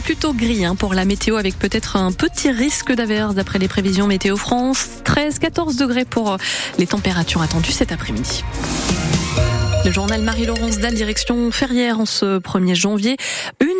plutôt 0.00 0.32
gris 0.32 0.64
hein, 0.64 0.74
pour 0.74 0.94
la 0.94 1.04
météo 1.04 1.36
avec 1.36 1.58
peut-être 1.58 1.96
un 1.96 2.12
petit 2.12 2.50
risque 2.50 2.92
d'averse 2.92 3.34
d'après 3.34 3.58
les 3.58 3.68
prévisions 3.68 4.06
Météo 4.06 4.36
France. 4.36 4.88
13-14 5.04 5.78
degrés 5.78 6.04
pour 6.04 6.36
les 6.78 6.86
températures 6.86 7.42
attendues 7.42 7.72
cet 7.72 7.92
après-midi. 7.92 8.44
Le 9.84 9.90
journal 9.90 10.20
Marie-Laurence 10.22 10.78
Dalle, 10.78 10.94
direction 10.94 11.50
Ferrière 11.50 12.00
en 12.00 12.04
ce 12.04 12.38
1er 12.38 12.74
janvier, 12.74 13.16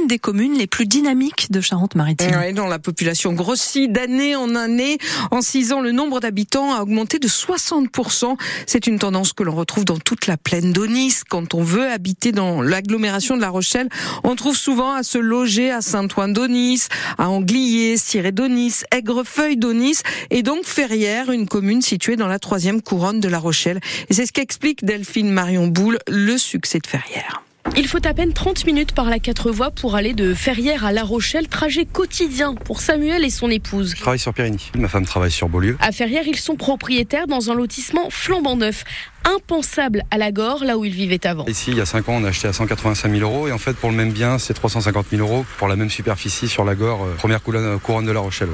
des 0.09 0.19
communes 0.19 0.59
les 0.59 0.67
plus 0.67 0.87
dynamiques 0.87 1.53
de 1.53 1.61
Charente-Maritime. 1.61 2.31
Oui, 2.41 2.53
dont 2.53 2.67
la 2.67 2.79
population 2.81 3.33
grossit 3.33 3.93
d'année 3.93 4.35
en 4.35 4.55
année. 4.57 4.99
En 5.31 5.41
6 5.41 5.73
ans, 5.73 5.81
le 5.81 5.93
nombre 5.93 6.19
d'habitants 6.19 6.75
a 6.75 6.83
augmenté 6.83 7.19
de 7.19 7.29
60%. 7.29 8.37
C'est 8.67 8.87
une 8.87 8.99
tendance 8.99 9.33
que 9.33 9.45
l'on 9.45 9.55
retrouve 9.55 9.85
dans 9.85 9.99
toute 9.99 10.27
la 10.27 10.37
plaine 10.37 10.73
d'Onis. 10.73 11.21
Quand 11.29 11.55
on 11.55 11.63
veut 11.63 11.89
habiter 11.89 12.33
dans 12.33 12.63
l'agglomération 12.63 13.37
de 13.37 13.43
La 13.43 13.51
Rochelle, 13.51 13.89
on 14.25 14.35
trouve 14.35 14.57
souvent 14.57 14.95
à 14.95 15.03
se 15.03 15.19
loger 15.19 15.71
à 15.71 15.83
Saint-Ouen 15.83 16.29
d'Onis, 16.29 16.89
à 17.19 17.29
Anglier, 17.29 17.97
Ciré 17.97 18.33
d'Onis, 18.33 18.83
Aigrefeuille 18.91 19.57
d'Onis 19.57 19.99
et 20.31 20.43
donc 20.43 20.65
Ferrière, 20.65 21.31
une 21.31 21.47
commune 21.47 21.83
située 21.83 22.17
dans 22.17 22.29
la 22.29 22.39
troisième 22.39 22.81
couronne 22.81 23.21
de 23.21 23.29
La 23.29 23.39
Rochelle. 23.39 23.81
Et 24.09 24.15
c'est 24.15 24.27
ce 24.27 24.33
qu'explique 24.33 24.85
Delphine 24.85 25.31
Marion 25.31 25.67
Bou 25.69 25.93
le 26.09 26.39
succès 26.39 26.79
de 26.79 26.87
Ferrières. 26.87 27.43
Il 27.79 27.87
faut 27.87 28.05
à 28.05 28.13
peine 28.13 28.33
30 28.33 28.67
minutes 28.67 28.91
par 28.91 29.09
la 29.09 29.21
quatre 29.21 29.53
voies 29.53 29.71
pour 29.71 29.95
aller 29.95 30.13
de 30.13 30.35
Ferrières 30.35 30.85
à 30.85 30.91
La 30.91 31.05
Rochelle, 31.05 31.47
trajet 31.47 31.85
quotidien 31.85 32.57
pour 32.57 32.81
Samuel 32.81 33.25
et 33.25 33.31
son 33.31 33.49
épouse. 33.51 33.95
Je 33.95 34.01
travaille 34.01 34.19
sur 34.19 34.35
Périgny, 34.35 34.73
ma 34.77 34.89
femme 34.89 35.07
travaille 35.07 35.31
sur 35.31 35.49
Beaulieu. 35.49 35.77
À 35.79 35.93
Ferrières, 35.93 36.27
ils 36.27 36.41
sont 36.41 36.57
propriétaires 36.57 37.29
dans 37.29 37.53
un 37.53 37.55
lotissement 37.55 38.11
flambant 38.11 38.57
neuf, 38.57 38.83
impensable 39.25 40.03
à 40.11 40.19
la 40.19 40.33
Gore, 40.33 40.65
là 40.65 40.77
où 40.77 40.85
ils 40.85 40.93
vivaient 40.93 41.25
avant. 41.25 41.45
Ici, 41.47 41.71
il 41.71 41.77
y 41.77 41.81
a 41.81 41.87
5 41.87 42.09
ans, 42.09 42.15
on 42.17 42.25
a 42.25 42.31
acheté 42.31 42.49
à 42.49 42.53
185 42.53 43.13
000 43.13 43.23
euros 43.23 43.47
et 43.47 43.53
en 43.53 43.59
fait, 43.59 43.75
pour 43.75 43.91
le 43.91 43.97
même 43.97 44.11
bien, 44.11 44.41
c'est 44.41 44.55
350 44.55 45.07
000 45.13 45.23
euros 45.23 45.47
pour 45.59 45.69
la 45.69 45.77
même 45.77 45.89
superficie 45.89 46.49
sur 46.49 46.65
la 46.65 46.75
Gore, 46.75 47.05
euh, 47.05 47.15
première 47.15 47.41
couronne 47.45 48.07
de 48.07 48.11
La 48.13 48.21
Rochelle. 48.21 48.49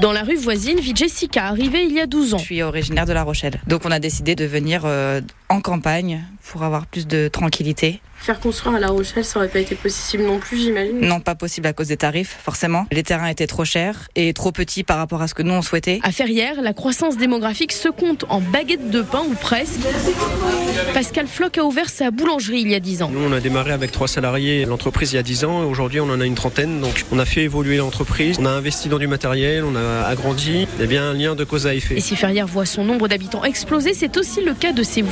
Dans 0.00 0.12
la 0.12 0.22
rue 0.22 0.36
voisine 0.36 0.80
vit 0.80 0.94
Jessica, 0.94 1.46
arrivée 1.46 1.84
il 1.84 1.92
y 1.92 2.00
a 2.00 2.06
12 2.06 2.34
ans. 2.34 2.38
Je 2.38 2.44
suis 2.44 2.62
originaire 2.62 3.06
de 3.06 3.12
La 3.12 3.22
Rochelle. 3.22 3.60
Donc 3.68 3.82
on 3.84 3.90
a 3.92 4.00
décidé 4.00 4.34
de 4.34 4.44
venir 4.44 4.82
euh, 4.84 5.20
en 5.48 5.60
campagne 5.60 6.24
pour 6.50 6.62
avoir 6.62 6.86
plus 6.86 7.06
de 7.06 7.28
tranquillité. 7.28 8.00
Faire 8.16 8.40
construire 8.40 8.76
à 8.76 8.80
La 8.80 8.88
Rochelle, 8.88 9.24
ça 9.24 9.38
aurait 9.38 9.48
pas 9.48 9.58
été 9.58 9.74
possible 9.74 10.22
non 10.22 10.38
plus, 10.38 10.56
j'imagine. 10.56 10.98
Non, 11.00 11.20
pas 11.20 11.34
possible 11.34 11.66
à 11.66 11.74
cause 11.74 11.88
des 11.88 11.98
tarifs, 11.98 12.38
forcément. 12.42 12.86
Les 12.90 13.02
terrains 13.02 13.26
étaient 13.26 13.46
trop 13.46 13.66
chers 13.66 14.08
et 14.14 14.32
trop 14.32 14.50
petits 14.50 14.82
par 14.82 14.96
rapport 14.96 15.20
à 15.20 15.28
ce 15.28 15.34
que 15.34 15.42
nous 15.42 15.52
on 15.52 15.60
souhaitait. 15.60 16.00
À 16.02 16.10
Ferrières, 16.10 16.62
la 16.62 16.72
croissance 16.72 17.18
démographique 17.18 17.72
se 17.72 17.88
compte 17.88 18.24
en 18.30 18.40
baguettes 18.40 18.90
de 18.90 19.02
pain 19.02 19.24
ou 19.28 19.34
presque. 19.34 19.80
Pascal 20.94 21.26
Floch 21.26 21.58
a 21.58 21.64
ouvert 21.64 21.90
sa 21.90 22.10
boulangerie 22.10 22.60
il 22.60 22.70
y 22.70 22.74
a 22.74 22.80
10 22.80 23.02
ans. 23.02 23.10
Nous, 23.12 23.20
on 23.20 23.32
a 23.32 23.40
démarré 23.40 23.72
avec 23.72 23.92
trois 23.92 24.08
salariés 24.08 24.64
l'entreprise 24.64 25.12
il 25.12 25.16
y 25.16 25.18
a 25.18 25.22
10 25.22 25.44
ans. 25.44 25.60
Aujourd'hui, 25.64 26.00
on 26.00 26.08
en 26.08 26.20
a 26.20 26.24
une 26.24 26.34
trentaine. 26.34 26.80
Donc, 26.80 27.04
on 27.12 27.18
a 27.18 27.26
fait 27.26 27.42
évoluer 27.42 27.76
l'entreprise. 27.76 28.38
On 28.40 28.46
a 28.46 28.50
investi 28.50 28.88
dans 28.88 28.98
du 28.98 29.06
matériel. 29.06 29.64
On 29.64 29.76
a 29.76 30.02
agrandi. 30.06 30.66
Il 30.76 30.80
y 30.80 30.84
a 30.84 30.86
bien 30.86 31.10
un 31.10 31.12
lien 31.12 31.34
de 31.34 31.44
cause 31.44 31.66
à 31.66 31.74
effet. 31.74 31.98
Et 31.98 32.00
si 32.00 32.16
Ferrières 32.16 32.46
voit 32.46 32.64
son 32.64 32.84
nombre 32.84 33.06
d'habitants 33.06 33.44
exploser, 33.44 33.92
c'est 33.92 34.16
aussi 34.16 34.42
le 34.42 34.54
cas 34.54 34.72
de 34.72 34.82
ses 34.82 35.02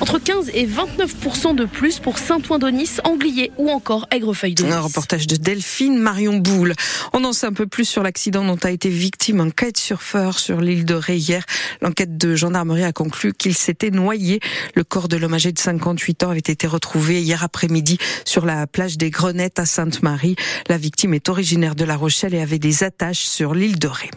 Entre 0.00 0.18
15 0.18 0.50
et 0.52 0.66
29 0.66 1.54
de 1.54 1.64
plus 1.64 2.00
pour 2.00 2.18
Saint-Ouen-d'Onis, 2.18 2.96
Anglier 3.04 3.52
ou 3.56 3.70
encore 3.70 4.06
Aigrefeuille 4.10 4.54
d'Onis. 4.54 4.72
Un 4.72 4.80
reportage 4.80 5.26
de 5.26 5.36
Delphine 5.36 5.96
Marion 5.98 6.38
Boule. 6.38 6.74
On 7.12 7.22
en 7.24 7.32
sait 7.32 7.46
un 7.46 7.52
peu 7.52 7.66
plus 7.66 7.84
sur 7.84 8.02
l'accident 8.02 8.44
dont 8.44 8.58
a 8.64 8.70
été 8.70 8.88
victime 8.88 9.40
un 9.40 9.50
kitesurfeur 9.50 10.38
sur 10.38 10.60
l'île 10.60 10.84
de 10.84 10.94
Ré 10.94 11.16
hier. 11.16 11.44
L'enquête 11.82 12.16
de 12.16 12.34
gendarmerie 12.34 12.82
a 12.82 12.92
conclu 12.92 13.32
qu'il 13.32 13.54
s'était 13.54 13.90
noyé. 13.90 14.40
Le 14.74 14.82
corps 14.82 15.08
de 15.08 15.16
l'homme 15.16 15.34
âgé 15.34 15.52
de 15.52 15.58
58 15.58 16.24
ans 16.24 16.30
avait 16.30 16.38
été 16.38 16.66
retrouvé 16.66 17.22
hier 17.22 17.44
après-midi 17.44 17.98
sur 18.24 18.46
la 18.46 18.66
plage 18.66 18.98
des 18.98 19.10
Grenettes 19.10 19.60
à 19.60 19.66
Sainte-Marie. 19.66 20.34
La 20.68 20.78
victime 20.78 21.14
est 21.14 21.28
originaire 21.28 21.76
de 21.76 21.84
La 21.84 21.96
Rochelle 21.96 22.34
et 22.34 22.40
avait 22.40 22.58
des 22.58 22.82
attaches 22.82 23.24
sur 23.24 23.54
l'île 23.54 23.78
de 23.78 23.88
Ré. 23.88 24.10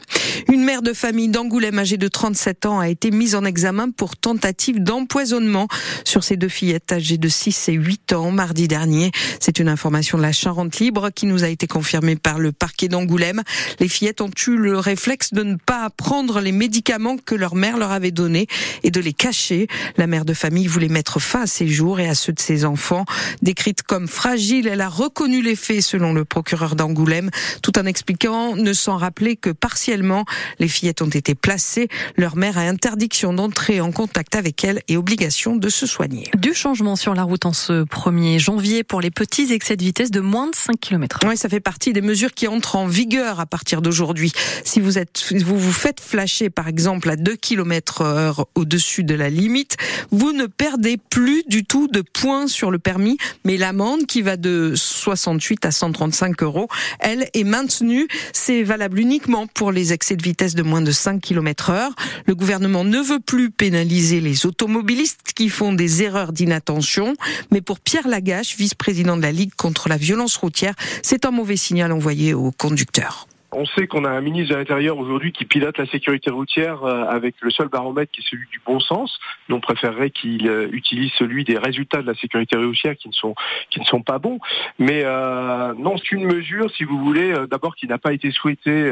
Une 0.52 0.64
mère 0.64 0.82
de 0.82 0.94
famille 0.94 1.30
d'Angoulême 1.30 1.80
âgée 1.80 1.98
de 1.98 2.08
37 2.08 2.66
ans 2.66 2.80
a 2.80 2.90
été 2.90 3.12
mise 3.12 3.36
en 3.36 3.46
examen 3.46 3.90
pour 3.92 4.16
tentative 4.16 4.82
d'empoisonnement 4.82 5.68
sur 6.04 6.24
ses 6.24 6.38
deux 6.38 6.50
fillettes 6.50 6.92
âgées 6.92 7.18
de 7.18 7.28
6 7.28 7.70
et 7.70 7.74
8 7.74 8.14
ans 8.14 8.32
mardi 8.32 8.68
dernier. 8.68 9.12
C'est 9.40 9.60
une 9.60 9.70
information 9.70 10.18
de 10.18 10.24
la 10.24 10.32
Charente 10.32 10.80
Libre 10.80 11.10
qui 11.14 11.26
nous 11.26 11.44
a 11.44 11.50
été 11.50 11.68
confirmée 11.68 12.16
par 12.16 12.40
le 12.40 12.52
parquet 12.52 12.88
d'Angoulême. 12.88 13.44
Les 13.80 13.88
fillettes 13.88 14.22
ont 14.22 14.32
eu 14.48 14.56
le 14.56 14.78
réflexe 14.78 15.34
de 15.34 15.44
ne 15.44 15.56
pas 15.56 15.90
prendre 15.90 16.40
les 16.40 16.52
médicaments 16.52 17.18
que 17.18 17.36
leur 17.36 17.56
mère 17.56 17.78
leur 17.78 17.92
avait 17.92 18.12
donnés 18.12 18.48
et 18.84 18.92
de 18.92 19.00
les 19.00 19.14
cacher. 19.14 19.68
La 19.98 20.08
mère 20.08 20.26
de 20.26 20.34
famille 20.34 20.68
voulait 20.68 20.88
mettre 20.88 21.20
fin 21.20 21.42
à 21.42 21.48
ses 21.48 21.68
jours 21.68 22.00
et 22.00 22.08
à 22.08 22.16
ceux 22.16 22.34
de 22.34 22.40
ses 22.40 22.66
enfants. 22.66 23.06
Décrite 23.42 23.84
comme 23.84 24.08
fragile, 24.08 24.68
elle 24.68 24.82
a 24.82 24.90
reconnu 24.90 25.42
les 25.42 25.56
faits 25.56 25.82
selon 25.82 26.14
le 26.14 26.26
procureur 26.26 26.76
d'Angoulême, 26.76 27.30
tout 27.62 27.78
en 27.78 27.86
expliquant 27.86 28.56
ne 28.56 28.74
s'en 28.74 28.98
rappeler 28.98 29.36
que 29.36 29.50
partiellement. 29.50 30.17
Les 30.60 30.68
fillettes 30.68 31.02
ont 31.02 31.10
été 31.10 31.36
placées. 31.36 31.88
Leur 32.16 32.36
mère 32.36 32.58
a 32.58 32.62
interdiction 32.62 33.34
d'entrer 33.34 33.82
en 33.82 33.92
contact 33.92 34.36
avec 34.36 34.64
elle 34.64 34.82
et 34.88 34.98
obligation 34.98 35.56
de 35.56 35.70
se 35.70 35.86
soigner. 35.86 36.30
Du 36.36 36.54
changement 36.54 36.96
sur 36.96 37.14
la 37.14 37.24
route 37.24 37.46
en 37.46 37.54
ce 37.54 37.84
1er 37.84 38.40
janvier 38.40 38.84
pour 38.84 39.02
les 39.02 39.12
petits 39.12 39.52
excès 39.54 39.76
de 39.76 39.84
vitesse 39.84 40.12
de 40.12 40.20
moins 40.20 40.50
de 40.50 40.56
5 40.56 40.80
km. 40.80 41.20
Oui, 41.28 41.38
ça 41.38 41.50
fait 41.50 41.60
partie 41.60 41.94
des 41.94 42.02
mesures 42.02 42.34
qui 42.34 42.48
entrent 42.48 42.76
en 42.76 42.88
vigueur 42.88 43.40
à 43.40 43.46
partir 43.46 43.82
d'aujourd'hui. 43.82 44.32
Si 44.64 44.80
vous 44.80 44.98
êtes, 44.98 45.34
vous 45.34 45.58
vous 45.58 45.72
faites 45.72 46.00
flasher 46.00 46.50
par 46.50 46.68
exemple 46.68 47.10
à 47.10 47.16
2 47.16 47.36
km 47.36 48.02
heure 48.02 48.48
au-dessus 48.56 49.04
de 49.04 49.16
la 49.16 49.30
limite, 49.30 49.78
vous 50.12 50.32
ne 50.32 50.46
perdez 50.46 50.98
plus 50.98 51.44
du 51.48 51.66
tout 51.66 51.88
de 51.88 52.02
points 52.02 52.48
sur 52.48 52.72
le 52.72 52.80
permis, 52.80 53.18
mais 53.44 53.58
l'amende 53.58 54.06
qui 54.06 54.22
va 54.22 54.38
de 54.38 54.74
68 54.76 55.66
à 55.66 55.72
135 55.72 56.44
euros, 56.44 56.68
elle 57.00 57.30
est 57.34 57.44
maintenue. 57.44 58.08
C'est 58.34 58.64
valable 58.64 59.00
uniquement 59.00 59.48
pour 59.48 59.72
les 59.72 59.94
excès 59.94 60.07
de 60.16 60.24
vitesse 60.24 60.56
de 60.56 60.64
moins 60.64 60.82
de 60.82 60.92
5 60.92 61.22
km 61.22 61.70
heure. 61.70 61.92
Le 62.26 62.36
gouvernement 62.36 62.84
ne 62.84 63.00
veut 63.00 63.20
plus 63.20 63.52
pénaliser 63.52 64.22
les 64.22 64.46
automobilistes 64.46 65.34
qui 65.36 65.50
font 65.50 65.74
des 65.74 66.04
erreurs 66.04 66.34
d'inattention, 66.34 67.16
mais 67.52 67.62
pour 67.62 67.80
Pierre 67.80 68.08
Lagache, 68.08 68.56
vice-président 68.58 69.18
de 69.18 69.22
la 69.22 69.32
Ligue 69.32 69.54
contre 69.56 69.90
la 69.90 69.98
violence 69.98 70.38
routière, 70.38 70.76
c'est 71.02 71.26
un 71.26 71.32
mauvais 71.32 71.58
signal 71.58 71.92
envoyé 71.92 72.34
aux 72.34 72.52
conducteurs. 72.52 73.28
On 73.54 73.66
sait 73.66 73.88
qu'on 73.88 74.04
a 74.04 74.10
un 74.10 74.20
ministre 74.20 74.54
de 74.54 74.60
l'Intérieur 74.60 74.98
aujourd'hui 74.98 75.32
qui 75.32 75.46
pilote 75.46 75.78
la 75.78 75.86
sécurité 75.86 76.30
routière 76.30 76.84
euh, 76.84 77.06
avec 77.06 77.36
le 77.40 77.50
seul 77.50 77.70
baromètre 77.70 78.12
qui 78.12 78.20
est 78.20 78.30
celui 78.30 78.46
du 78.52 78.60
bon 78.66 78.82
sens. 78.82 79.18
Nous, 79.48 79.56
on 79.56 79.62
préférerait 79.62 80.10
qu'il 80.10 80.48
euh, 80.50 80.68
utilise 80.74 81.12
celui 81.18 81.46
des 81.46 81.58
résultats 81.58 82.02
de 82.02 82.08
la 82.08 82.16
sécurité 82.16 82.58
routière 82.58 82.98
qui 82.98 83.08
ne 83.08 83.14
sont 83.14 83.36
qui 83.70 83.80
ne 83.80 83.86
sont 83.86 84.02
pas 84.02 84.20
bons. 84.20 84.40
Mais 84.80 85.04
euh, 85.06 85.74
non, 85.78 85.96
c'est 85.98 86.12
une 86.12 86.26
mesure, 86.26 86.70
si 86.72 86.84
vous 86.84 87.00
voulez, 87.00 87.34
d'abord 87.50 87.76
qui 87.76 87.88
n'a 87.88 87.98
pas 87.98 88.12
été 88.12 88.32
souhaitée 88.32 88.92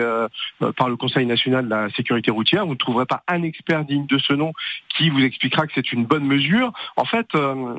par 0.78 0.90
le 0.90 0.96
Conseil 0.96 1.26
national 1.26 1.66
de 1.66 1.70
la 1.70 1.90
sécurité 1.90 2.32
routière. 2.32 2.66
Vous 2.66 2.74
ne 2.74 2.78
trouverez 2.78 3.06
pas 3.06 3.24
un 3.28 3.44
expert 3.44 3.84
digne 3.84 4.06
de 4.08 4.18
ce 4.18 4.34
nom 4.34 4.54
qui 4.98 5.10
vous 5.10 5.22
expliquera 5.22 5.68
que 5.68 5.74
c'est 5.76 5.92
une 5.92 6.06
bonne 6.06 6.26
mesure. 6.26 6.72
En 6.96 7.06
fait, 7.06 7.28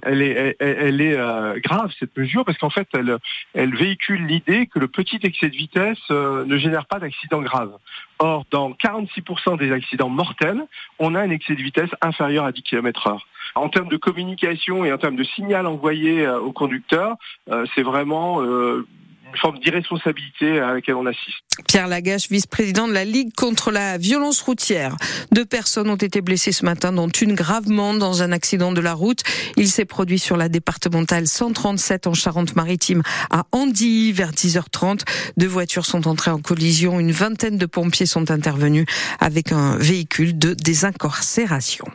elle 0.02 0.22
est 0.22 1.60
grave 1.60 1.92
cette 1.98 2.16
mesure 2.16 2.44
parce 2.44 2.58
qu'en 2.58 2.70
fait, 2.70 2.88
elle 2.92 3.16
elle 3.54 3.74
véhicule 3.74 4.26
l'idée 4.26 4.66
que 4.66 4.78
le 4.78 4.88
petit 4.88 5.18
excès 5.22 5.48
de 5.48 5.56
vitesse 5.56 6.10
ne 6.10 6.58
pas 6.88 6.98
d'accident 6.98 7.42
grave. 7.42 7.72
Or, 8.18 8.44
dans 8.50 8.70
46% 8.72 9.58
des 9.58 9.72
accidents 9.72 10.08
mortels, 10.08 10.62
on 10.98 11.14
a 11.14 11.20
un 11.20 11.30
excès 11.30 11.54
de 11.54 11.62
vitesse 11.62 11.90
inférieur 12.00 12.44
à 12.44 12.52
10 12.52 12.62
km 12.62 13.06
heure. 13.08 13.26
En 13.54 13.68
termes 13.68 13.88
de 13.88 13.96
communication 13.96 14.84
et 14.84 14.92
en 14.92 14.98
termes 14.98 15.16
de 15.16 15.24
signal 15.24 15.66
envoyé 15.66 16.26
euh, 16.26 16.40
au 16.40 16.52
conducteur, 16.52 17.16
euh, 17.50 17.64
c'est 17.74 17.82
vraiment 17.82 18.42
euh, 18.42 18.86
une 19.32 19.38
forme 19.38 19.58
d'irresponsabilité 19.58 20.60
à 20.60 20.74
laquelle 20.74 20.94
on 20.94 21.06
assiste. 21.06 21.42
Pierre 21.68 21.88
Lagache, 21.88 22.28
vice-président 22.30 22.86
de 22.86 22.92
la 22.92 23.04
Ligue 23.04 23.32
contre 23.34 23.70
la 23.70 23.98
violence 23.98 24.40
routière. 24.42 24.94
Deux 25.32 25.44
personnes 25.44 25.88
ont 25.88 25.96
été 25.96 26.20
blessées 26.20 26.52
ce 26.52 26.64
matin, 26.64 26.92
dont 26.92 27.08
une 27.08 27.34
gravement 27.34 27.94
dans 27.94 28.22
un 28.22 28.30
accident 28.30 28.72
de 28.72 28.80
la 28.80 28.94
route. 28.94 29.22
Il 29.56 29.68
s'est 29.68 29.84
produit 29.84 30.18
sur 30.18 30.36
la 30.36 30.48
départementale 30.48 31.26
137 31.26 32.06
en 32.06 32.14
Charente-Maritime 32.14 33.02
à 33.30 33.46
Andy 33.52 34.12
vers 34.12 34.32
10h30. 34.32 35.00
Deux 35.36 35.46
voitures 35.46 35.86
sont 35.86 36.06
entrées 36.08 36.30
en 36.30 36.40
collision. 36.40 37.00
Une 37.00 37.12
vingtaine 37.12 37.56
de 37.56 37.66
pompiers 37.66 38.06
sont 38.06 38.30
intervenus 38.30 38.86
avec 39.18 39.50
un 39.50 39.76
véhicule 39.76 40.38
de 40.38 40.54
désincarcération. 40.54 41.86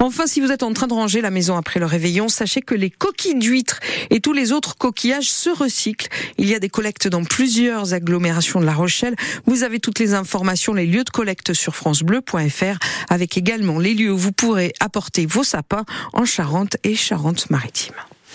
Enfin, 0.00 0.26
si 0.26 0.40
vous 0.40 0.50
êtes 0.50 0.62
en 0.62 0.72
train 0.72 0.86
de 0.86 0.94
ranger 0.94 1.20
la 1.20 1.30
maison 1.30 1.56
après 1.56 1.78
le 1.78 1.86
réveillon, 1.86 2.28
sachez 2.28 2.62
que 2.62 2.74
les 2.74 2.90
coquilles 2.90 3.38
d'huîtres 3.38 3.80
et 4.08 4.20
tous 4.20 4.32
les 4.32 4.52
autres 4.52 4.76
coquillages 4.76 5.30
se 5.30 5.50
recyclent. 5.50 6.08
Il 6.38 6.48
y 6.48 6.54
a 6.54 6.58
des 6.58 6.70
collecte 6.80 7.08
dans 7.08 7.24
plusieurs 7.24 7.92
agglomérations 7.92 8.58
de 8.58 8.64
La 8.64 8.72
Rochelle. 8.72 9.14
Vous 9.44 9.64
avez 9.64 9.80
toutes 9.80 9.98
les 9.98 10.14
informations, 10.14 10.72
les 10.72 10.86
lieux 10.86 11.04
de 11.04 11.10
collecte 11.10 11.52
sur 11.52 11.76
francebleu.fr 11.76 12.78
avec 13.10 13.36
également 13.36 13.78
les 13.78 13.92
lieux 13.92 14.10
où 14.10 14.16
vous 14.16 14.32
pourrez 14.32 14.72
apporter 14.80 15.26
vos 15.26 15.44
sapins 15.44 15.84
en 16.14 16.24
Charente 16.24 16.78
et 16.82 16.94
Charente-Maritime. 16.94 17.92